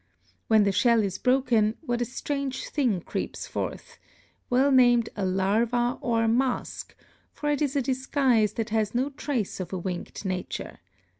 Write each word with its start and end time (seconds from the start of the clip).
When 0.47 0.63
the 0.63 0.71
shell 0.71 1.03
is 1.03 1.19
broken, 1.19 1.75
what 1.81 2.01
a 2.01 2.05
strange 2.05 2.69
thing 2.69 3.01
creeps 3.01 3.45
forth! 3.45 3.99
well 4.49 4.71
named 4.71 5.09
a 5.15 5.23
larva 5.27 5.99
or 6.01 6.27
mask, 6.27 6.95
for 7.31 7.51
it 7.51 7.61
is 7.61 7.75
a 7.75 7.83
disguise 7.83 8.53
that 8.53 8.71
has 8.71 8.95
no 8.95 9.11
trace 9.11 9.59
of 9.59 9.71
a 9.71 9.77
winged 9.77 10.25
nature. 10.25 10.79